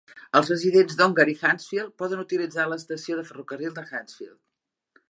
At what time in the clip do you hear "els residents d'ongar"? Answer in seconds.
0.37-1.25